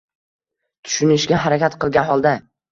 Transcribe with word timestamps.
tushunishga 0.87 1.43
harakat 1.45 1.79
qilgan 1.87 2.11
holda. 2.13 2.37